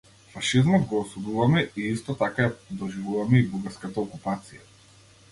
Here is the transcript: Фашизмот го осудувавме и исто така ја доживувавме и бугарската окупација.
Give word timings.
Фашизмот 0.33 0.85
го 0.91 0.99
осудувавме 1.01 1.61
и 1.83 1.85
исто 1.89 2.15
така 2.21 2.47
ја 2.47 2.77
доживувавме 2.79 3.41
и 3.41 3.45
бугарската 3.51 4.01
окупација. 4.05 4.63